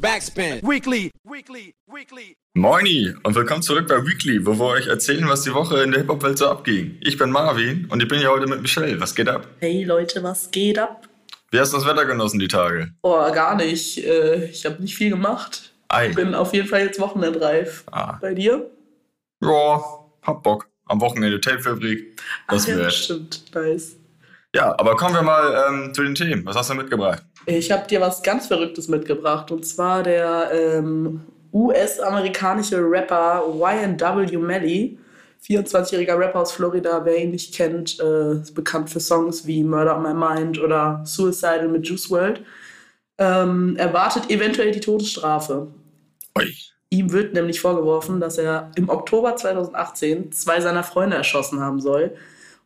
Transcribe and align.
Backspin. 0.00 0.62
Weekly. 0.62 1.10
Weekly. 1.24 1.74
Weekly. 1.92 2.36
Moini 2.54 3.12
und 3.24 3.34
willkommen 3.34 3.62
zurück 3.62 3.88
bei 3.88 3.96
Weekly, 4.06 4.46
wo 4.46 4.56
wir 4.56 4.66
euch 4.66 4.86
erzählen, 4.86 5.28
was 5.28 5.42
die 5.42 5.52
Woche 5.52 5.82
in 5.82 5.90
der 5.90 6.02
Hip-Hop-Welt 6.02 6.38
so 6.38 6.46
abging. 6.46 6.98
Ich 7.00 7.18
bin 7.18 7.30
Marvin 7.30 7.86
und 7.90 8.00
ich 8.00 8.08
bin 8.08 8.20
hier 8.20 8.30
heute 8.30 8.46
mit 8.46 8.62
Michelle. 8.62 9.00
Was 9.00 9.16
geht 9.16 9.28
ab? 9.28 9.48
Hey 9.58 9.82
Leute, 9.82 10.22
was 10.22 10.52
geht 10.52 10.78
ab? 10.78 11.08
Wie 11.50 11.58
hast 11.58 11.72
du 11.72 11.78
das 11.78 11.86
Wetter 11.86 12.04
genossen 12.04 12.38
die 12.38 12.46
Tage? 12.46 12.92
Oh, 13.02 13.18
gar 13.32 13.56
nicht. 13.56 13.98
Äh, 13.98 14.44
ich 14.44 14.64
habe 14.64 14.80
nicht 14.80 14.94
viel 14.94 15.10
gemacht. 15.10 15.72
Ei. 15.88 16.10
Bin 16.10 16.32
auf 16.36 16.54
jeden 16.54 16.68
Fall 16.68 16.82
jetzt 16.82 17.00
wochenendreif. 17.00 17.82
Ah. 17.90 18.18
Bei 18.20 18.34
dir? 18.34 18.70
Ja, 19.42 19.82
hab 20.22 20.44
Bock. 20.44 20.68
Am 20.84 21.00
Wochenende 21.00 21.40
Tapefabrik. 21.40 22.22
Das 22.46 22.68
Ach, 22.68 22.68
ja, 22.68 22.90
stimmt. 22.90 23.52
Nice. 23.52 23.96
Ja, 24.54 24.74
aber 24.78 24.96
kommen 24.96 25.14
wir 25.14 25.22
mal 25.22 25.66
ähm, 25.68 25.94
zu 25.94 26.02
den 26.02 26.14
Themen. 26.14 26.44
Was 26.46 26.56
hast 26.56 26.70
du 26.70 26.74
mitgebracht? 26.74 27.22
Ich 27.46 27.70
habe 27.70 27.86
dir 27.86 28.00
was 28.00 28.22
ganz 28.22 28.46
Verrücktes 28.46 28.88
mitgebracht. 28.88 29.50
Und 29.50 29.66
zwar 29.66 30.02
der 30.02 30.50
ähm, 30.52 31.20
US-amerikanische 31.52 32.78
Rapper 32.78 33.44
YNW 33.46 34.36
Melly. 34.38 34.98
24-jähriger 35.46 36.18
Rapper 36.18 36.40
aus 36.40 36.52
Florida, 36.52 37.04
wer 37.04 37.16
ihn 37.16 37.30
nicht 37.30 37.54
kennt, 37.54 38.00
äh, 38.00 38.40
ist 38.40 38.54
bekannt 38.54 38.90
für 38.90 39.00
Songs 39.00 39.46
wie 39.46 39.62
Murder 39.62 39.96
on 39.96 40.02
My 40.02 40.12
Mind 40.12 40.58
oder 40.58 41.02
Suicidal 41.04 41.68
mit 41.68 41.86
Juice 41.86 42.10
World. 42.10 42.42
Ähm, 43.18 43.76
erwartet 43.76 44.30
eventuell 44.30 44.72
die 44.72 44.80
Todesstrafe. 44.80 45.68
Ui. 46.36 46.54
Ihm 46.90 47.12
wird 47.12 47.34
nämlich 47.34 47.60
vorgeworfen, 47.60 48.18
dass 48.20 48.38
er 48.38 48.72
im 48.74 48.88
Oktober 48.88 49.36
2018 49.36 50.32
zwei 50.32 50.60
seiner 50.60 50.82
Freunde 50.82 51.16
erschossen 51.16 51.60
haben 51.60 51.80
soll. 51.80 52.16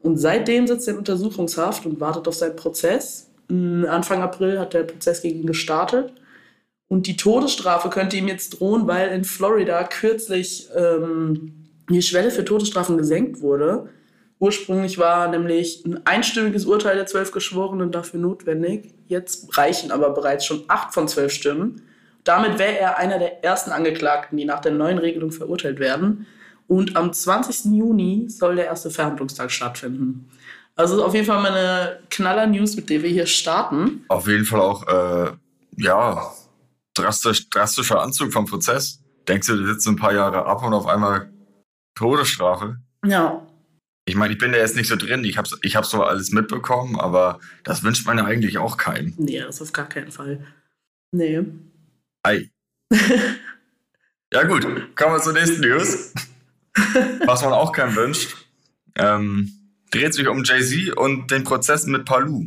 Und 0.03 0.17
seitdem 0.17 0.67
sitzt 0.67 0.89
er 0.89 0.95
in 0.95 0.99
Untersuchungshaft 0.99 1.87
und 1.87 2.01
wartet 2.01 2.27
auf 2.29 2.35
seinen 2.35 2.57
Prozess. 2.57 3.31
Anfang 3.49 4.23
April 4.23 4.59
hat 4.59 4.75
der 4.75 4.83
Prozess 4.85 5.23
gegen 5.23 5.41
ihn 5.41 5.47
gestartet. 5.47 6.13
Und 6.89 7.07
die 7.07 7.17
Todesstrafe 7.17 7.89
könnte 7.89 8.17
ihm 8.17 8.29
jetzt 8.29 8.61
drohen, 8.61 8.87
weil 8.87 9.09
in 9.09 9.25
Florida 9.25 9.83
kürzlich 9.85 10.69
ähm, 10.77 11.55
die 11.89 12.03
Schwelle 12.03 12.31
für 12.31 12.45
Todesstrafen 12.45 12.99
gesenkt 12.99 13.41
wurde. 13.41 13.89
Ursprünglich 14.39 14.99
war 14.99 15.29
nämlich 15.29 15.85
ein 15.87 16.05
einstimmiges 16.05 16.67
Urteil 16.67 16.97
der 16.97 17.07
zwölf 17.07 17.31
Geschworenen 17.31 17.93
dafür 17.93 18.21
notwendig. 18.21 18.93
Jetzt 19.07 19.57
reichen 19.57 19.93
aber 19.93 20.11
bereits 20.11 20.45
schon 20.45 20.65
acht 20.69 20.93
von 20.93 21.07
zwölf 21.07 21.33
Stimmen. 21.33 21.83
Damit 22.25 22.59
wäre 22.59 22.77
er 22.79 22.99
einer 22.99 23.19
der 23.19 23.45
ersten 23.45 23.71
Angeklagten, 23.71 24.37
die 24.37 24.45
nach 24.45 24.61
der 24.61 24.73
neuen 24.73 24.99
Regelung 24.99 25.31
verurteilt 25.31 25.79
werden. 25.79 26.27
Und 26.73 26.97
am 26.97 27.13
20. 27.13 27.67
Juni 27.77 28.31
soll 28.31 28.57
der 28.57 28.65
erste 28.65 28.91
Verhandlungstag 28.91 29.51
stattfinden. 29.51 30.31
Also 30.75 31.05
auf 31.05 31.13
jeden 31.13 31.27
Fall 31.27 31.43
mal 31.43 31.53
eine 31.53 32.01
knaller 32.09 32.47
News, 32.47 32.77
mit 32.77 32.89
der 32.89 33.03
wir 33.03 33.11
hier 33.11 33.27
starten. 33.27 34.07
Auf 34.09 34.27
jeden 34.27 34.47
Fall 34.47 34.61
auch, 34.61 34.89
äh, 34.89 35.33
ja, 35.77 36.33
drastisch, 36.95 37.51
drastischer 37.51 38.01
Anzug 38.01 38.33
vom 38.33 38.47
Prozess. 38.47 39.03
Denkst 39.29 39.49
du, 39.49 39.57
du 39.57 39.67
sitzt 39.67 39.87
ein 39.87 39.97
paar 39.97 40.15
Jahre 40.15 40.47
ab 40.47 40.65
und 40.65 40.73
auf 40.73 40.87
einmal 40.87 41.31
Todesstrafe? 41.95 42.79
Ja. 43.05 43.47
Ich 44.07 44.15
meine, 44.15 44.33
ich 44.33 44.39
bin 44.39 44.53
da 44.53 44.57
jetzt 44.57 44.77
nicht 44.77 44.89
so 44.89 44.97
drin. 44.97 45.25
Ich 45.25 45.37
habe 45.37 45.51
ich 45.61 45.77
hab 45.77 45.85
so 45.85 46.03
alles 46.03 46.33
mitbekommen, 46.33 46.99
aber 46.99 47.39
das 47.65 47.83
wünscht 47.83 48.07
man 48.07 48.17
ja 48.17 48.25
eigentlich 48.25 48.57
auch 48.57 48.79
keinem. 48.79 49.13
Nee, 49.19 49.41
das 49.41 49.61
auf 49.61 49.75
gar 49.75 49.91
keinen 49.91 50.11
Fall. 50.11 50.43
Nee. 51.11 51.45
Ei. 52.23 52.51
ja 54.33 54.45
gut, 54.45 54.63
kommen 54.97 55.17
wir 55.17 55.21
zur 55.21 55.35
nächsten 55.35 55.61
News. 55.61 56.15
Was 57.27 57.43
man 57.43 57.53
auch 57.53 57.73
keinem 57.73 57.97
wünscht. 57.97 58.37
Ähm, 58.97 59.53
dreht 59.91 60.15
sich 60.15 60.27
um 60.27 60.45
Jay-Z 60.45 60.97
und 60.97 61.31
den 61.31 61.45
Prozess 61.45 61.87
mit 61.87 62.05
Palou. 62.05 62.47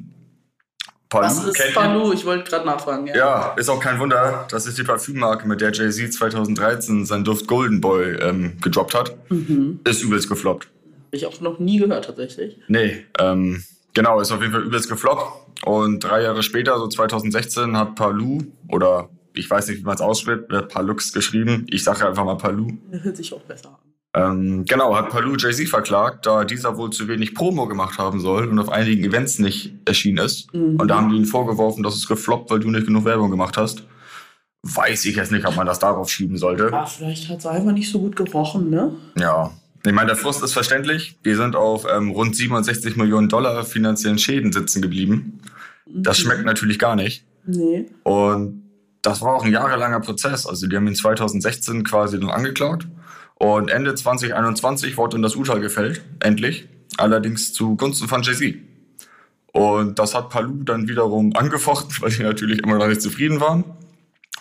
Palou 1.09 1.25
Was 1.25 1.43
ist 1.43 1.73
Palou? 1.73 2.11
Ich 2.11 2.25
wollte 2.25 2.49
gerade 2.49 2.65
nachfragen. 2.65 3.07
Ja. 3.07 3.15
ja. 3.15 3.53
ist 3.57 3.69
auch 3.69 3.79
kein 3.79 3.99
Wunder. 3.99 4.47
Das 4.49 4.65
ist 4.65 4.77
die 4.77 4.83
Parfümmarke, 4.83 5.47
mit 5.47 5.61
der 5.61 5.71
Jay-Z 5.71 6.13
2013 6.13 7.05
seinen 7.05 7.23
Duft 7.23 7.47
Golden 7.47 7.81
Boy 7.81 8.15
ähm, 8.15 8.57
gedroppt 8.61 8.95
hat. 8.95 9.15
Mhm. 9.29 9.79
Ist 9.85 10.03
übelst 10.03 10.27
gefloppt. 10.27 10.67
Ich 11.11 11.25
auch 11.25 11.39
noch 11.41 11.59
nie 11.59 11.77
gehört 11.77 12.05
tatsächlich. 12.05 12.57
Nee, 12.67 13.05
ähm, 13.19 13.63
genau, 13.93 14.19
ist 14.19 14.31
auf 14.31 14.41
jeden 14.41 14.51
Fall 14.51 14.63
übelst 14.63 14.89
gefloppt. 14.89 15.45
Und 15.63 16.03
drei 16.03 16.23
Jahre 16.23 16.43
später, 16.43 16.77
so 16.77 16.87
2016, 16.87 17.77
hat 17.77 17.95
Palou 17.95 18.41
oder 18.67 19.09
ich 19.33 19.49
weiß 19.49 19.67
nicht, 19.67 19.79
wie 19.79 19.83
man 19.83 19.95
es 19.95 20.01
ausspricht, 20.01 20.49
wird 20.49 20.71
Palux 20.71 21.13
geschrieben. 21.13 21.65
Ich 21.69 21.83
sage 21.83 22.07
einfach 22.07 22.25
mal 22.25 22.35
Palou. 22.35 22.71
Hört 22.91 23.17
sich 23.17 23.33
auch 23.33 23.41
besser 23.41 23.69
an. 23.69 23.94
Ähm, 24.15 24.63
genau, 24.65 24.95
hat 24.95 25.09
Palou 25.09 25.35
Jay-Z 25.35 25.67
verklagt, 25.67 26.25
da 26.25 26.45
dieser 26.45 26.77
wohl 26.77 26.89
zu 26.89 27.09
wenig 27.09 27.35
Promo 27.35 27.67
gemacht 27.67 27.99
haben 27.99 28.21
soll 28.21 28.47
und 28.47 28.57
auf 28.59 28.69
einigen 28.69 29.03
Events 29.03 29.39
nicht 29.39 29.73
erschienen 29.83 30.19
ist. 30.19 30.53
Mhm. 30.53 30.77
Und 30.77 30.87
da 30.87 30.95
haben 30.95 31.09
die 31.09 31.17
ihn 31.17 31.25
vorgeworfen, 31.25 31.83
dass 31.83 31.95
es 31.95 32.07
gefloppt, 32.07 32.49
weil 32.49 32.61
du 32.61 32.71
nicht 32.71 32.87
genug 32.87 33.03
Werbung 33.03 33.29
gemacht 33.29 33.57
hast. 33.57 33.83
Weiß 34.63 35.03
ich 35.03 35.17
jetzt 35.17 35.33
nicht, 35.33 35.45
ob 35.45 35.57
man 35.57 35.67
das 35.67 35.79
darauf 35.79 36.09
schieben 36.09 36.37
sollte. 36.37 36.69
Ja, 36.71 36.85
vielleicht 36.85 37.27
hat 37.27 37.39
es 37.39 37.45
einfach 37.45 37.73
nicht 37.73 37.91
so 37.91 37.99
gut 37.99 38.15
gerochen, 38.15 38.69
ne? 38.69 38.93
Ja. 39.19 39.51
Ich 39.85 39.91
meine, 39.91 40.07
der 40.07 40.15
Frust 40.15 40.41
ist 40.41 40.53
verständlich. 40.53 41.19
Wir 41.21 41.35
sind 41.35 41.55
auf 41.55 41.85
ähm, 41.93 42.09
rund 42.09 42.35
67 42.35 42.95
Millionen 42.95 43.27
Dollar 43.27 43.65
finanziellen 43.65 44.17
Schäden 44.17 44.53
sitzen 44.53 44.81
geblieben. 44.81 45.41
Das 45.85 46.19
mhm. 46.19 46.23
schmeckt 46.23 46.45
natürlich 46.45 46.79
gar 46.79 46.95
nicht. 46.95 47.25
Nee. 47.45 47.85
Und 48.03 48.63
das 49.01 49.21
war 49.21 49.35
auch 49.35 49.43
ein 49.43 49.51
jahrelanger 49.51 49.99
Prozess. 49.99 50.47
Also 50.47 50.67
die 50.67 50.75
haben 50.75 50.87
ihn 50.87 50.95
2016 50.95 51.83
quasi 51.83 52.19
dann 52.19 52.29
angeklagt. 52.29 52.87
Und 53.37 53.69
Ende 53.69 53.93
2021 53.93 54.97
wurde 54.97 55.15
dann 55.15 55.21
das 55.21 55.35
Urteil 55.35 55.59
gefällt, 55.59 56.01
endlich. 56.19 56.67
Allerdings 56.97 57.53
zugunsten 57.53 58.07
von 58.07 58.23
Jay-Z. 58.23 58.55
Und 59.51 59.99
das 59.99 60.13
hat 60.13 60.29
Palou 60.29 60.63
dann 60.63 60.87
wiederum 60.87 61.35
angefochten, 61.35 61.95
weil 61.99 62.11
die 62.11 62.23
natürlich 62.23 62.59
immer 62.63 62.77
noch 62.77 62.87
nicht 62.87 63.01
zufrieden 63.01 63.39
waren. 63.39 63.63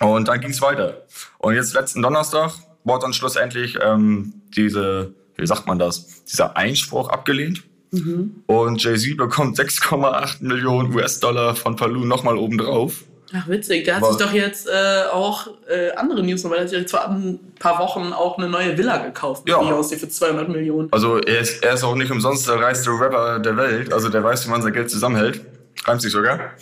Und 0.01 0.29
dann 0.29 0.41
ging 0.41 0.51
es 0.51 0.61
weiter. 0.61 1.05
Und 1.39 1.55
jetzt 1.55 1.75
letzten 1.75 2.03
Donnerstag 2.03 2.53
wurde 2.85 3.03
dann 3.03 3.13
schlussendlich 3.13 3.79
ähm, 3.81 4.35
diese, 4.57 5.15
wie 5.37 5.47
sagt 5.47 5.67
man 5.67 5.79
das, 5.79 6.25
dieser 6.25 6.57
Einspruch 6.57 7.09
abgelehnt. 7.09 7.63
Mhm. 7.93 8.43
Und 8.47 8.83
Jay-Z 8.83 9.17
bekommt 9.17 9.59
6,8 9.59 10.45
Millionen 10.45 10.95
US-Dollar 10.95 11.55
von 11.55 11.77
Palou 11.77 12.05
nochmal 12.05 12.37
obendrauf. 12.37 13.05
Ach, 13.37 13.49
witzig. 13.49 13.85
Der 13.85 13.97
hat 13.97 14.07
sich 14.07 14.17
doch 14.17 14.33
jetzt 14.33 14.69
äh, 14.69 15.05
auch 15.11 15.49
äh, 15.69 15.91
andere 15.97 16.23
News, 16.23 16.45
weil 16.45 16.59
er 16.59 16.61
hat 16.63 16.69
sich 16.69 16.89
vor 16.89 17.09
ein 17.09 17.41
paar 17.59 17.81
Wochen 17.81 18.13
auch 18.13 18.39
eine 18.39 18.49
neue 18.49 18.79
Villa 18.79 18.99
gekauft. 18.99 19.49
Ja. 19.49 19.61
Die 19.61 19.73
aussieht 19.73 19.99
für 19.99 20.09
200 20.09 20.49
Millionen. 20.49 20.89
Also 20.93 21.19
er 21.19 21.41
ist, 21.41 21.65
er 21.65 21.75
ist 21.75 21.83
auch 21.83 21.97
nicht 21.97 22.13
umsonst 22.13 22.47
der 22.47 22.61
reichste 22.61 22.91
Rapper 22.91 23.41
der 23.41 23.57
Welt. 23.57 23.93
Also 23.93 24.09
der 24.09 24.23
weiß, 24.23 24.47
wie 24.47 24.51
man 24.51 24.63
sein 24.63 24.73
Geld 24.73 24.89
zusammenhält. 24.89 25.41
Reimt 25.85 26.01
sich 26.01 26.13
sogar. 26.13 26.53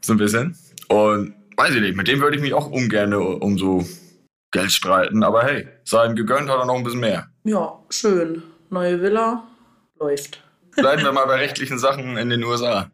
So 0.00 0.14
ein 0.14 0.16
bisschen. 0.16 0.58
Und 0.88 1.34
weiß 1.56 1.74
ich 1.76 1.80
nicht, 1.80 1.96
mit 1.96 2.08
dem 2.08 2.20
würde 2.20 2.36
ich 2.36 2.42
mich 2.42 2.54
auch 2.54 2.70
ungern 2.70 3.14
um 3.14 3.56
so 3.56 3.86
Geld 4.50 4.72
streiten. 4.72 5.22
Aber 5.22 5.44
hey, 5.44 5.68
sei 5.84 6.06
ihm 6.06 6.16
gegönnt, 6.16 6.50
hat 6.50 6.58
er 6.58 6.66
noch 6.66 6.74
ein 6.74 6.82
bisschen 6.82 7.00
mehr. 7.00 7.28
Ja, 7.44 7.78
schön. 7.88 8.42
Neue 8.70 9.00
Villa 9.00 9.44
läuft. 10.00 10.42
Bleiben 10.74 11.04
wir 11.04 11.12
mal 11.12 11.26
bei 11.26 11.36
rechtlichen 11.36 11.78
Sachen 11.78 12.16
in 12.16 12.30
den 12.30 12.42
USA. 12.42 12.90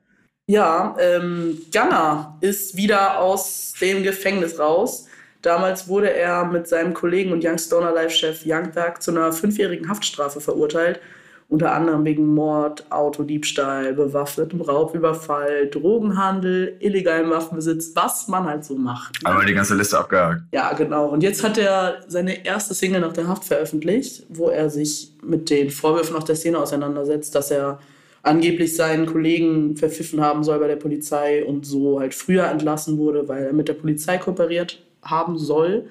Ja, 0.46 0.96
ähm, 0.98 1.58
Gunner 1.72 2.36
ist 2.40 2.76
wieder 2.76 3.20
aus 3.20 3.74
dem 3.80 4.02
Gefängnis 4.02 4.58
raus. 4.58 5.06
Damals 5.40 5.88
wurde 5.88 6.12
er 6.12 6.44
mit 6.44 6.68
seinem 6.68 6.94
Kollegen 6.94 7.32
und 7.32 7.44
Young 7.44 7.58
Stoner 7.58 7.92
Live-Chef 7.92 8.42
Youngberg 8.44 9.02
zu 9.02 9.10
einer 9.10 9.32
fünfjährigen 9.32 9.88
Haftstrafe 9.88 10.40
verurteilt. 10.40 11.00
Unter 11.48 11.72
anderem 11.72 12.04
wegen 12.06 12.26
Mord, 12.32 12.90
Autodiebstahl, 12.90 13.92
bewaffnetem 13.92 14.62
Raubüberfall, 14.62 15.68
Drogenhandel, 15.68 16.76
illegalem 16.80 17.28
Waffenbesitz, 17.28 17.90
was 17.94 18.26
man 18.28 18.44
halt 18.44 18.64
so 18.64 18.74
macht. 18.74 19.22
Ne? 19.22 19.28
Aber 19.28 19.44
die 19.44 19.52
ganze 19.52 19.74
Liste 19.74 19.98
abgehakt. 19.98 20.40
Ja, 20.52 20.72
genau. 20.72 21.08
Und 21.08 21.22
jetzt 21.22 21.44
hat 21.44 21.58
er 21.58 22.00
seine 22.08 22.46
erste 22.46 22.72
Single 22.72 23.02
nach 23.02 23.12
der 23.12 23.28
Haft 23.28 23.44
veröffentlicht, 23.44 24.24
wo 24.30 24.48
er 24.48 24.70
sich 24.70 25.12
mit 25.22 25.50
den 25.50 25.68
Vorwürfen 25.68 26.16
aus 26.16 26.24
der 26.24 26.36
Szene 26.36 26.58
auseinandersetzt, 26.58 27.34
dass 27.34 27.50
er 27.50 27.80
angeblich 28.22 28.76
seinen 28.76 29.06
Kollegen 29.06 29.76
verpfiffen 29.76 30.20
haben 30.20 30.44
soll 30.44 30.58
bei 30.58 30.68
der 30.68 30.76
Polizei 30.76 31.44
und 31.44 31.66
so 31.66 32.00
halt 32.00 32.14
früher 32.14 32.46
entlassen 32.46 32.98
wurde, 32.98 33.28
weil 33.28 33.44
er 33.44 33.52
mit 33.52 33.68
der 33.68 33.74
Polizei 33.74 34.18
kooperiert 34.18 34.84
haben 35.02 35.38
soll. 35.38 35.88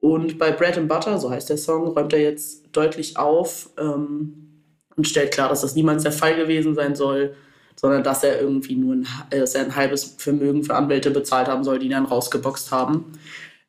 Und 0.00 0.38
bei 0.38 0.50
Bread 0.50 0.78
and 0.78 0.88
Butter, 0.88 1.18
so 1.18 1.30
heißt 1.30 1.50
der 1.50 1.58
Song, 1.58 1.88
räumt 1.88 2.12
er 2.12 2.20
jetzt 2.20 2.64
deutlich 2.72 3.16
auf 3.16 3.70
ähm, 3.78 4.64
und 4.96 5.06
stellt 5.06 5.32
klar, 5.32 5.48
dass 5.48 5.60
das 5.60 5.74
niemals 5.74 6.02
der 6.02 6.12
Fall 6.12 6.36
gewesen 6.36 6.74
sein 6.74 6.94
soll, 6.96 7.34
sondern 7.76 8.02
dass 8.02 8.24
er 8.24 8.40
irgendwie 8.40 8.74
nur 8.74 8.94
ein, 8.94 9.06
dass 9.30 9.54
er 9.54 9.64
ein 9.64 9.76
halbes 9.76 10.16
Vermögen 10.18 10.64
für 10.64 10.74
Anwälte 10.74 11.10
bezahlt 11.10 11.48
haben 11.48 11.64
soll, 11.64 11.78
die 11.78 11.86
ihn 11.86 11.92
dann 11.92 12.06
rausgeboxt 12.06 12.72
haben. 12.72 13.12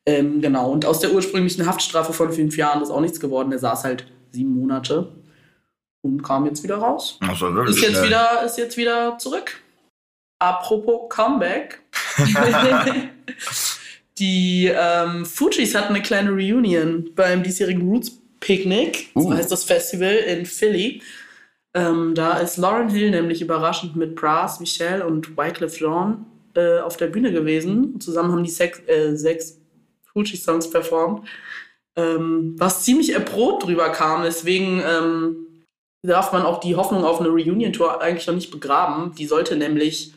Ähm, 0.06 0.42
genau, 0.42 0.72
und 0.72 0.86
aus 0.86 1.00
der 1.00 1.14
ursprünglichen 1.14 1.68
Haftstrafe 1.68 2.14
von 2.14 2.32
fünf 2.32 2.58
Jahren 2.58 2.82
ist 2.82 2.90
auch 2.90 3.02
nichts 3.02 3.20
geworden. 3.20 3.52
Er 3.52 3.60
saß 3.60 3.84
halt 3.84 4.06
sieben 4.32 4.54
Monate 4.54 5.10
und 6.02 6.24
kam 6.24 6.46
jetzt 6.46 6.64
wieder 6.64 6.78
raus. 6.78 7.18
Also 7.22 7.48
ist 7.64 7.82
jetzt 7.82 8.04
wieder 8.04 8.44
ist 8.44 8.58
jetzt 8.58 8.78
wieder 8.78 9.18
zurück. 9.18 9.62
Apropos 10.40 11.10
Comeback. 11.10 11.82
die 14.18 14.72
ähm, 14.74 15.26
Fujis 15.26 15.76
hatten 15.76 15.94
eine 15.94 16.02
kleine 16.02 16.32
Reunion 16.32 17.10
beim 17.16 17.44
diesjährigen 17.44 17.88
Roots 17.88 18.22
Picnic, 18.40 19.12
Uh. 19.16 19.22
so 19.22 19.34
heißt 19.34 19.52
das 19.52 19.64
Festival 19.64 20.14
in 20.14 20.46
Philly. 20.46 21.02
Ähm, 21.74 22.16
da 22.16 22.38
ist 22.40 22.58
Lauren 22.58 22.90
Hill 22.90 23.12
nämlich 23.12 23.42
überraschend 23.42 23.96
mit 23.96 24.16
Brass, 24.16 24.60
Michelle 24.60 25.06
und 25.06 25.38
Wycliffe 25.38 25.78
Jean 25.78 26.26
äh, 26.56 26.80
auf 26.80 26.98
der 26.98 27.08
Bühne 27.08 27.32
gewesen. 27.32 28.02
Zusammen 28.02 28.32
haben 28.32 28.44
die 28.44 28.50
sechs, 28.50 28.82
äh, 28.88 29.16
sechs 29.16 29.60
Fuji-Songs 30.12 30.70
performt. 30.70 31.28
Ähm, 31.96 32.56
was 32.58 32.84
ziemlich 32.84 33.14
erprobt 33.14 33.64
drüber 33.64 33.90
kam. 33.90 34.24
Deswegen 34.24 34.82
ähm, 34.86 35.36
darf 36.04 36.32
man 36.34 36.44
auch 36.44 36.60
die 36.60 36.76
Hoffnung 36.76 37.04
auf 37.04 37.20
eine 37.20 37.30
Reunion-Tour 37.30 38.02
eigentlich 38.02 38.28
noch 38.28 38.34
nicht 38.34 38.52
begraben. 38.52 39.14
Die 39.16 39.28
sollte 39.28 39.56
nämlich, 39.56 40.14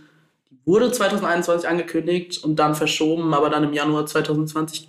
die 0.50 0.58
wurde 0.64 0.90
2021 0.90 1.68
angekündigt 1.68 2.42
und 2.42 2.56
dann 2.56 2.74
verschoben, 2.74 3.34
aber 3.34 3.50
dann 3.50 3.64
im 3.64 3.72
Januar 3.72 4.06
2020, 4.06 4.88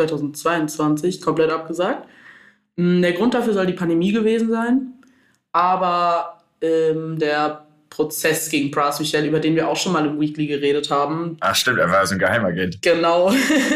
2022 0.00 1.22
komplett 1.22 1.50
abgesagt. 1.50 2.08
Mm, 2.76 3.02
Der 3.02 3.12
Grund 3.12 3.34
dafür 3.34 3.52
soll 3.52 3.66
die 3.66 3.72
Pandemie 3.74 4.12
gewesen 4.12 4.50
sein, 4.50 4.94
aber 5.52 6.42
ähm, 6.60 7.18
der 7.18 7.67
Prozess 7.90 8.48
gegen 8.50 8.70
Pras 8.70 9.00
Michel, 9.00 9.24
über 9.26 9.40
den 9.40 9.56
wir 9.56 9.68
auch 9.68 9.76
schon 9.76 9.92
mal 9.92 10.04
im 10.06 10.20
Weekly 10.20 10.46
geredet 10.46 10.90
haben, 10.90 11.36
Ach 11.40 11.54
stimmt, 11.54 11.78
er 11.78 11.90
war 11.90 12.06
so 12.06 12.14
ein 12.14 12.18
Geheimagent. 12.18 12.80
Genau. 12.82 13.32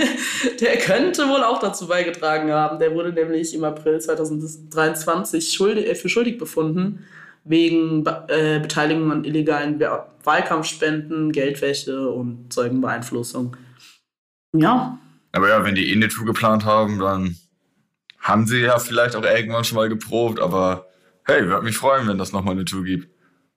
Der 0.61 0.77
könnte 0.79 1.29
wohl 1.29 1.43
auch 1.43 1.59
dazu 1.61 1.87
beigetragen 1.89 2.51
haben. 2.53 2.79
Der 2.79 2.95
wurde 2.95 3.13
nämlich 3.13 3.55
im 3.55 3.65
April 3.65 4.01
2023 4.01 5.53
schuldig, 5.53 5.89
äh, 5.89 5.95
für 5.95 6.09
schuldig 6.09 6.39
befunden 6.39 7.05
wegen 7.45 8.05
äh, 8.29 8.61
Beteiligung 8.61 9.11
an 9.11 9.25
illegalen 9.25 9.81
Wa- 9.81 10.09
Wahlkampfspenden, 10.23 11.33
Geldwäsche 11.33 12.09
und 12.09 12.53
Zeugenbeeinflussung. 12.53 13.57
Ja, 14.55 14.99
Aber 15.33 15.49
ja, 15.49 15.65
wenn 15.65 15.75
die 15.75 15.91
eh 15.91 15.97
eine 15.97 16.09
Tour 16.09 16.27
geplant 16.27 16.65
haben, 16.65 16.99
dann 17.01 17.37
haben 18.21 18.47
sie 18.47 18.59
ja 18.61 18.79
vielleicht 18.79 19.17
auch 19.17 19.25
irgendwann 19.25 19.65
schon 19.65 19.77
mal 19.77 19.89
geprobt, 19.89 20.39
aber 20.39 20.87
hey, 21.25 21.47
würde 21.49 21.65
mich 21.65 21.77
freuen, 21.77 22.07
wenn 22.07 22.19
das 22.19 22.33
nochmal 22.33 22.55
eine 22.55 22.65
Tour 22.65 22.85
gibt. 22.85 23.09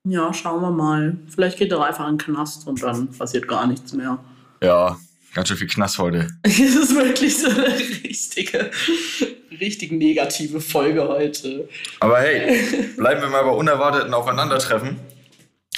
Ja, 0.06 0.34
schauen 0.34 0.62
wir 0.62 0.72
mal. 0.72 1.18
Vielleicht 1.28 1.58
geht 1.58 1.72
er 1.72 1.84
einfach 1.84 2.08
in 2.08 2.18
den 2.18 2.26
Knast 2.26 2.68
und 2.68 2.82
dann 2.82 3.08
passiert 3.10 3.48
gar 3.48 3.66
nichts 3.68 3.94
mehr. 3.94 4.18
Ja, 4.62 4.98
ganz 5.34 5.48
schön 5.48 5.58
viel 5.58 5.68
Knast 5.68 5.98
heute. 5.98 6.28
Es 6.44 6.60
ist 6.60 6.96
wirklich 6.96 7.38
so 7.38 7.50
eine 7.50 7.68
richtige, 8.04 8.70
richtig 9.60 9.92
negative 9.92 10.62
Folge 10.62 11.08
heute. 11.08 11.68
Aber 12.00 12.20
hey, 12.20 12.94
bleiben 12.98 13.22
wir 13.22 13.30
mal 13.30 13.44
bei 13.44 13.52
unerwarteten 13.52 14.14
Aufeinandertreffen. 14.14 14.98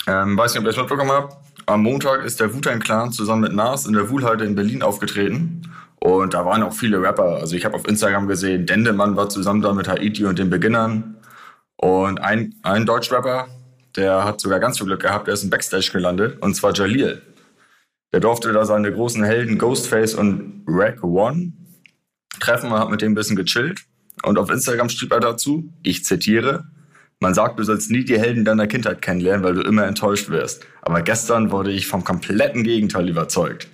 Ähm, 0.07 0.37
weiß 0.37 0.53
nicht, 0.53 0.59
ob 0.59 0.65
ihr 0.65 0.71
es 0.71 0.77
mitbekommen 0.77 1.11
habt. 1.11 1.35
Am 1.65 1.83
Montag 1.83 2.23
ist 2.23 2.39
der 2.39 2.53
Wu-Tang 2.53 2.79
Clan 2.79 3.11
zusammen 3.11 3.41
mit 3.41 3.53
Nas 3.53 3.85
in 3.85 3.93
der 3.93 4.09
Wuhlheide 4.09 4.45
in 4.45 4.55
Berlin 4.55 4.81
aufgetreten. 4.81 5.61
Und 5.99 6.33
da 6.33 6.45
waren 6.45 6.63
auch 6.63 6.73
viele 6.73 7.01
Rapper. 7.01 7.37
Also 7.37 7.55
ich 7.55 7.65
habe 7.65 7.75
auf 7.75 7.87
Instagram 7.87 8.27
gesehen, 8.27 8.65
Dendemann 8.65 9.15
war 9.15 9.29
zusammen 9.29 9.61
da 9.61 9.73
mit 9.73 9.87
Haiti 9.87 10.25
und 10.25 10.39
den 10.39 10.49
Beginnern. 10.49 11.15
Und 11.75 12.21
ein, 12.21 12.55
ein 12.63 12.85
Deutschrapper, 12.85 13.47
der 13.97 14.23
hat 14.23 14.39
sogar 14.39 14.59
ganz 14.59 14.77
viel 14.77 14.87
Glück 14.87 15.01
gehabt, 15.01 15.27
der 15.27 15.33
ist 15.33 15.43
im 15.43 15.49
Backstage 15.49 15.89
gelandet. 15.91 16.41
Und 16.41 16.55
zwar 16.55 16.73
Jalil. 16.73 17.21
Der 18.13 18.19
durfte 18.19 18.53
da 18.53 18.63
seine 18.65 18.91
großen 18.91 19.23
Helden 19.23 19.57
Ghostface 19.57 20.13
und 20.13 20.63
Rack 20.67 21.03
One 21.03 21.53
treffen 22.39 22.71
und 22.71 22.79
hat 22.79 22.89
mit 22.89 23.01
dem 23.01 23.11
ein 23.11 23.15
bisschen 23.15 23.35
gechillt. 23.35 23.81
Und 24.23 24.37
auf 24.37 24.49
Instagram 24.49 24.89
schrieb 24.89 25.11
er 25.11 25.19
dazu, 25.19 25.73
ich 25.83 26.05
zitiere, 26.05 26.65
man 27.19 27.33
sagt, 27.33 27.59
du 27.59 27.63
sollst 27.63 27.89
nie 27.89 28.05
die 28.05 28.19
Helden 28.19 28.45
deiner 28.45 28.67
Kindheit 28.67 29.01
kennenlernen, 29.01 29.43
weil 29.43 29.55
du 29.55 29.61
immer 29.61 29.85
enttäuscht 29.85 30.29
wirst. 30.29 30.65
Aber 30.83 31.01
gestern 31.01 31.51
wurde 31.51 31.71
ich 31.71 31.87
vom 31.87 32.03
kompletten 32.03 32.63
Gegenteil 32.63 33.09
überzeugt. 33.09 33.67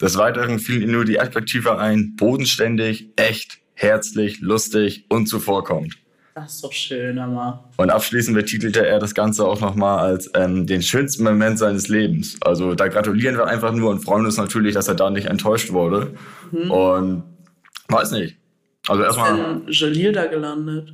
Des 0.00 0.18
Weiteren 0.18 0.58
fielen 0.58 0.82
ihm 0.82 0.90
nur 0.90 1.04
die 1.04 1.20
Adjektive 1.20 1.78
ein, 1.78 2.16
bodenständig, 2.16 3.10
echt, 3.16 3.60
herzlich, 3.74 4.40
lustig 4.40 5.06
und 5.08 5.26
zuvorkommend. 5.28 5.96
Das 6.34 6.54
ist 6.56 6.64
doch 6.64 6.72
schön, 6.72 7.16
aber. 7.20 7.70
Und 7.76 7.90
abschließend 7.90 8.36
betitelte 8.36 8.84
er 8.84 8.98
das 8.98 9.14
Ganze 9.14 9.46
auch 9.46 9.60
nochmal 9.60 10.00
als 10.00 10.28
ähm, 10.34 10.66
den 10.66 10.82
schönsten 10.82 11.22
Moment 11.22 11.58
seines 11.60 11.86
Lebens. 11.88 12.36
Also 12.40 12.74
da 12.74 12.88
gratulieren 12.88 13.36
wir 13.36 13.46
einfach 13.46 13.72
nur 13.72 13.90
und 13.90 14.00
freuen 14.00 14.24
uns 14.26 14.36
natürlich, 14.36 14.74
dass 14.74 14.88
er 14.88 14.96
da 14.96 15.10
nicht 15.10 15.26
enttäuscht 15.28 15.70
wurde. 15.72 16.14
Und 16.50 17.22
weiß 17.88 18.10
nicht. 18.12 18.36
Also 18.88 19.02
erstmal 19.04 19.36
Denn 19.36 19.62
Jalil 19.68 20.12
da 20.12 20.26
gelandet. 20.26 20.92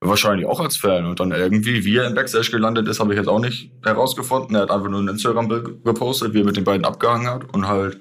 wahrscheinlich 0.00 0.46
auch 0.46 0.58
als 0.60 0.76
Fan. 0.78 1.04
Und 1.04 1.20
dann 1.20 1.32
irgendwie, 1.32 1.84
wie 1.84 1.96
er 1.96 2.06
im 2.06 2.14
Backstage 2.14 2.50
gelandet 2.50 2.88
ist, 2.88 2.98
habe 2.98 3.12
ich 3.12 3.18
jetzt 3.18 3.28
auch 3.28 3.40
nicht 3.40 3.70
herausgefunden. 3.84 4.56
Er 4.56 4.62
hat 4.62 4.70
einfach 4.70 4.88
nur 4.88 5.00
ein 5.00 5.08
Instagram-Bild 5.08 5.84
gepostet, 5.84 6.32
wie 6.32 6.40
er 6.40 6.44
mit 6.46 6.56
den 6.56 6.64
beiden 6.64 6.86
abgehangen 6.86 7.28
hat 7.28 7.44
und 7.54 7.68
halt 7.68 8.00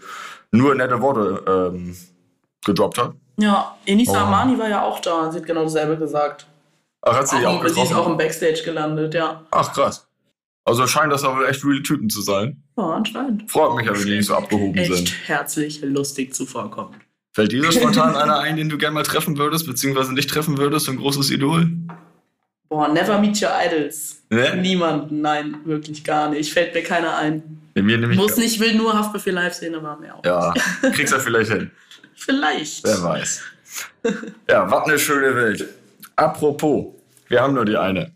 nur 0.51 0.73
nette 0.73 1.01
Worte 1.01 1.43
ähm, 1.75 1.95
gedroppt 2.65 2.97
hat. 2.97 3.11
Ja, 3.39 3.75
Enisa 3.85 4.13
Oh. 4.13 4.25
Amani 4.25 4.57
war 4.57 4.69
ja 4.69 4.83
auch 4.83 4.99
da 5.01 5.29
sie 5.31 5.39
hat 5.39 5.45
genau 5.45 5.63
dasselbe 5.63 5.97
gesagt. 5.97 6.47
Ach, 7.09 7.15
hat 7.17 7.27
sie 7.27 7.45
auch 7.45 7.63
Auch, 7.63 7.67
sie 7.67 7.81
ist 7.81 7.93
auch 7.93 8.07
im 8.07 8.17
Backstage 8.17 8.61
gelandet, 8.63 9.13
ja. 9.13 9.45
Ach, 9.51 9.73
krass. 9.73 10.07
Also 10.65 10.85
scheint 10.85 11.13
das 11.13 11.23
aber 11.23 11.47
echt 11.47 11.63
real 11.63 11.81
Typen 11.81 12.09
zu 12.09 12.21
sein. 12.21 12.61
Ja, 12.77 12.83
anscheinend. 12.83 13.49
Freut 13.49 13.75
mich 13.77 13.85
ja, 13.85 13.93
wenn 13.97 14.05
die 14.05 14.17
nicht 14.17 14.25
so 14.25 14.35
abgehoben 14.35 14.75
Echt 14.77 14.93
sind. 14.93 15.13
herzlich, 15.25 15.81
lustig 15.81 16.35
zuvorkommt. 16.35 16.95
Fällt 17.33 17.51
dir 17.53 17.71
spontan 17.71 18.15
einer 18.15 18.39
ein, 18.39 18.57
den 18.57 18.67
du 18.67 18.77
gerne 18.77 18.93
mal 18.93 19.03
treffen 19.03 19.37
würdest, 19.37 19.65
beziehungsweise 19.65 20.13
nicht 20.13 20.29
treffen 20.29 20.57
würdest, 20.57 20.87
so 20.87 20.91
ein 20.91 20.97
großes 20.97 21.31
Idol? 21.31 21.69
Boah, 22.69 22.89
never 22.89 23.17
meet 23.17 23.41
your 23.41 23.51
idols. 23.65 24.23
Ne? 24.29 24.57
Niemanden, 24.57 25.21
nein, 25.21 25.55
wirklich 25.63 26.03
gar 26.03 26.29
nicht. 26.29 26.51
Fällt 26.51 26.73
mir 26.73 26.83
keiner 26.83 27.15
ein. 27.15 27.61
Bei 27.73 27.81
mir 27.81 27.97
nämlich. 27.97 28.19
Muss 28.19 28.35
nicht, 28.35 28.59
will 28.59 28.75
nur 28.75 28.93
Haftbefehl 28.93 29.33
live 29.33 29.53
sehen, 29.53 29.73
aber 29.73 29.95
mehr 29.97 30.15
auch. 30.15 30.25
Ja, 30.25 30.53
kriegst 30.91 31.13
du 31.13 31.19
vielleicht 31.19 31.51
hin. 31.51 31.71
Vielleicht. 32.13 32.83
Wer 32.83 33.03
weiß. 33.03 33.41
Ja, 34.49 34.69
was 34.71 34.87
eine 34.87 34.97
schöne 34.97 35.35
Welt. 35.35 35.65
Apropos, 36.15 36.95
wir 37.29 37.41
haben 37.41 37.53
nur 37.53 37.65
die 37.65 37.77
eine. 37.77 38.11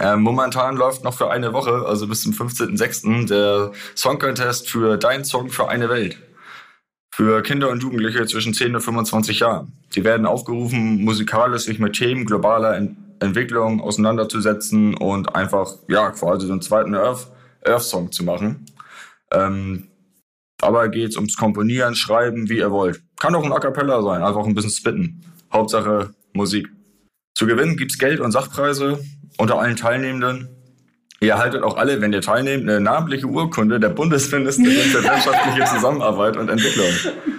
Ähm, 0.00 0.22
momentan 0.22 0.76
läuft 0.76 1.04
noch 1.04 1.14
für 1.14 1.30
eine 1.30 1.52
Woche, 1.52 1.84
also 1.86 2.06
bis 2.08 2.22
zum 2.22 2.32
15.06., 2.32 3.28
der 3.28 3.72
Song 3.94 4.18
Contest 4.18 4.70
für 4.70 4.96
Dein 4.96 5.24
Song 5.24 5.50
für 5.50 5.68
eine 5.68 5.88
Welt. 5.88 6.18
Für 7.14 7.42
Kinder 7.42 7.68
und 7.68 7.82
Jugendliche 7.82 8.24
zwischen 8.26 8.54
10 8.54 8.74
und 8.74 8.80
25 8.80 9.40
Jahren. 9.40 9.72
Die 9.94 10.02
werden 10.02 10.24
aufgerufen, 10.24 11.04
musikalisch 11.04 11.64
sich 11.64 11.78
mit 11.78 11.94
Themen 11.94 12.24
globaler 12.24 12.76
Ent 12.76 12.96
Entwicklung 13.20 13.80
auseinanderzusetzen 13.80 14.94
und 14.94 15.36
einfach, 15.36 15.74
ja, 15.86 16.10
quasi 16.10 16.46
so 16.46 16.52
einen 16.52 16.62
zweiten 16.62 16.96
Earth- 16.96 17.28
Earth-Song 17.64 18.10
zu 18.10 18.24
machen. 18.24 18.66
Ähm, 19.30 19.88
Dabei 20.62 20.86
geht's 20.86 21.16
ums 21.16 21.36
Komponieren, 21.36 21.96
Schreiben, 21.96 22.48
wie 22.48 22.58
ihr 22.58 22.70
wollt. 22.70 23.02
Kann 23.18 23.34
auch 23.34 23.44
ein 23.44 23.52
A 23.52 23.58
Cappella 23.58 24.00
sein, 24.00 24.22
einfach 24.22 24.46
ein 24.46 24.54
bisschen 24.54 24.70
spitten. 24.70 25.20
Hauptsache 25.52 26.14
Musik. 26.34 26.68
Zu 27.34 27.46
gewinnen 27.46 27.76
gibt's 27.76 27.98
Geld 27.98 28.20
und 28.20 28.32
Sachpreise 28.32 28.98
unter 29.38 29.58
allen 29.58 29.76
Teilnehmenden. 29.76 30.48
Ihr 31.20 31.30
erhaltet 31.30 31.62
auch 31.62 31.76
alle, 31.76 32.00
wenn 32.00 32.12
ihr 32.12 32.20
teilnehmt, 32.20 32.68
eine 32.68 32.80
namentliche 32.80 33.26
Urkunde 33.26 33.78
der 33.78 33.90
Bundesministerin 33.90 34.72
für 34.90 35.04
wirtschaftliche 35.04 35.64
Zusammenarbeit 35.68 36.36
und 36.36 36.48
Entwicklung. 36.48 36.88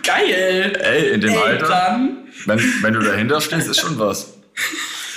Geil. 0.03 0.73
Ey, 0.81 1.09
in 1.13 1.19
dem 1.19 1.31
Ey, 1.31 1.38
Alter, 1.38 1.67
dann. 1.67 2.17
wenn, 2.45 2.59
wenn 2.81 2.93
du 2.93 3.01
dahinter 3.01 3.41
stehst, 3.41 3.67
ist 3.67 3.79
schon 3.81 4.00
was. 4.00 4.38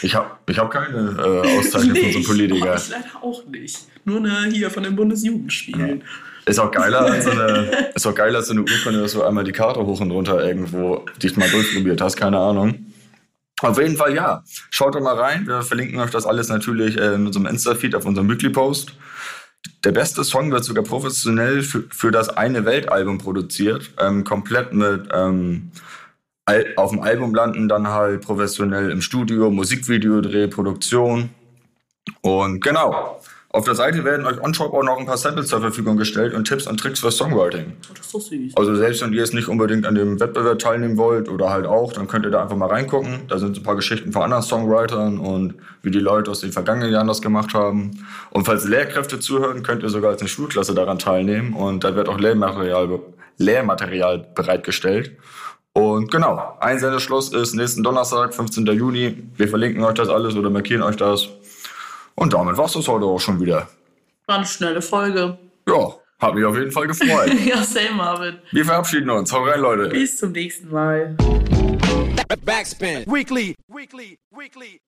Ich 0.03 0.17
hab, 0.17 0.41
ich 0.51 0.59
hab 0.59 0.73
keine 0.73 1.17
äh, 1.17 1.59
Auszeichnung 1.59 1.95
von 1.95 1.97
so 1.97 2.07
einem 2.07 2.15
Nicht. 2.17 2.27
Politiker. 2.27 2.77
Ich 2.77 2.89
leider 2.89 3.23
auch 3.23 3.45
nicht. 3.47 3.79
Nur 4.05 4.19
eine 4.19 4.51
hier 4.51 4.71
von 4.71 4.83
den 4.83 4.97
Bundesjugendspielen. 4.97 6.03
Ist 6.45 6.59
auch 6.59 6.71
geiler 6.71 7.03
als 7.03 7.25
so 7.25 7.31
eine, 7.31 7.91
ist 7.95 8.07
auch 8.07 8.15
geiler 8.15 8.39
als 8.39 8.49
so 8.49 8.53
eine 8.53 8.63
Urkunde, 8.63 9.01
dass 9.01 9.13
du 9.13 9.23
einmal 9.23 9.45
die 9.45 9.53
Karte 9.53 9.81
hoch 9.81 10.01
und 10.01 10.11
runter 10.11 10.45
irgendwo 10.45 11.05
dich 11.23 11.37
mal 11.37 11.49
durchprobiert 11.49 12.01
hast, 12.01 12.17
keine 12.17 12.39
Ahnung. 12.39 12.86
Auf 13.63 13.79
jeden 13.79 13.97
Fall 13.97 14.15
ja. 14.15 14.45
Schaut 14.71 14.95
doch 14.95 15.01
mal 15.01 15.19
rein. 15.19 15.47
Wir 15.47 15.63
verlinken 15.63 15.99
euch 16.01 16.11
das 16.11 16.27
alles 16.27 16.49
natürlich 16.49 16.99
äh, 16.99 17.15
in 17.15 17.27
unserem 17.27 17.47
Insta-Feed 17.47 17.95
auf 17.95 18.05
unserem 18.05 18.29
Weekly-Post. 18.29 18.93
Der 19.85 19.93
beste 19.93 20.25
Song 20.25 20.53
wird 20.53 20.65
sogar 20.65 20.85
professionell 20.85 21.63
für, 21.63 21.85
für 21.91 22.11
das 22.11 22.29
eine 22.29 22.65
Weltalbum 22.65 23.19
produziert. 23.19 23.91
Ähm, 23.99 24.25
komplett 24.25 24.73
mit 24.73 25.09
ähm, 25.13 25.71
auf 26.77 26.91
dem 26.91 27.01
Album 27.01 27.35
landen, 27.35 27.69
dann 27.69 27.89
halt 27.89 28.23
professionell 28.23 28.91
im 28.91 29.03
Studio, 29.03 29.51
Musikvideo, 29.51 30.21
Dreh, 30.21 30.47
Produktion. 30.47 31.31
Und 32.21 32.63
genau. 32.63 33.21
Auf 33.57 33.65
der 33.65 33.75
Seite 33.75 34.05
werden 34.05 34.27
euch 34.27 34.39
on-top 34.39 34.75
auch 34.75 34.83
noch 34.83 34.99
ein 34.99 35.07
paar 35.07 35.17
Samples 35.17 35.47
zur 35.47 35.63
Verfügung 35.63 35.97
gestellt 35.97 36.35
und 36.35 36.47
Tipps 36.47 36.67
und 36.67 36.79
Tricks 36.79 37.01
für 37.01 37.11
Songwriting. 37.11 37.73
Oh, 37.89 37.95
das 37.95 38.05
ist 38.05 38.11
so 38.11 38.19
süß. 38.19 38.53
Also 38.55 38.75
selbst 38.75 39.01
wenn 39.01 39.15
ihr 39.15 39.21
jetzt 39.21 39.33
nicht 39.33 39.49
unbedingt 39.49 39.87
an 39.87 39.95
dem 39.95 40.21
Wettbewerb 40.21 40.59
teilnehmen 40.59 40.99
wollt 40.99 41.31
oder 41.31 41.49
halt 41.49 41.65
auch, 41.65 41.95
dann 41.95 42.07
könnt 42.07 42.27
ihr 42.27 42.31
da 42.31 42.43
einfach 42.43 42.59
mal 42.59 42.69
reingucken. 42.69 43.21
Da 43.29 43.39
sind 43.39 43.57
ein 43.57 43.63
paar 43.63 43.77
Geschichten 43.77 44.13
von 44.13 44.21
anderen 44.21 44.43
Songwritern 44.43 45.19
und 45.19 45.55
wie 45.81 45.91
die 45.91 46.01
Leute 46.01 46.31
aus 46.31 46.41
den 46.41 46.53
vergangenen 46.53 46.93
Jahren 46.93 47.07
das 47.07 47.23
gemacht 47.23 47.55
haben. 47.55 48.05
Und 48.29 48.45
falls 48.45 48.69
Lehrkräfte 48.69 49.21
zuhören, 49.21 49.63
könnt 49.63 49.83
ihr 49.83 49.89
sogar 49.89 50.11
als 50.11 50.21
eine 50.21 50.29
Schulklasse 50.29 50.75
daran 50.75 50.99
teilnehmen 50.99 51.55
und 51.55 51.83
da 51.83 51.97
wird 51.97 52.11
auch 52.11 52.19
Lehrmaterial, 52.19 53.01
Lehrmaterial 53.39 54.19
bereitgestellt. 54.35 55.17
Und 55.73 56.11
genau, 56.11 56.57
Einsendeschluss 56.61 57.33
ist 57.33 57.55
nächsten 57.55 57.83
Donnerstag, 57.83 58.35
15. 58.35 58.67
Juni. 58.67 59.25
Wir 59.35 59.49
verlinken 59.49 59.83
euch 59.83 59.95
das 59.95 60.11
alles 60.11 60.37
oder 60.37 60.51
markieren 60.51 60.83
euch 60.83 60.97
das. 60.97 61.29
Und 62.17 62.33
damit 62.33 62.57
war's 62.57 62.73
das 62.73 62.89
heute 62.89 63.05
auch 63.05 63.21
schon 63.21 63.41
wieder. 63.41 63.69
War 64.27 64.37
eine 64.39 64.47
schnelle 64.47 64.83
Folge. 64.83 65.39
Ja, 65.69 65.95
hat 66.19 66.35
mich 66.35 66.45
auf 66.45 66.57
jeden 66.57 66.73
Fall 66.73 66.87
gefreut. 66.87 67.33
ja, 67.47 67.63
same, 67.63 67.93
Marvin. 67.93 68.39
Wir 68.51 68.65
verabschieden 68.65 69.11
uns. 69.11 69.33
Hau 69.33 69.45
rein, 69.45 69.61
Leute. 69.61 69.89
Bis 69.91 70.17
zum 70.17 70.33
nächsten 70.33 70.71
Mal. 70.71 71.15
Backspin. 72.45 73.05
Weekly. 73.07 73.55
Weekly. 73.69 74.19
Weekly. 74.31 74.81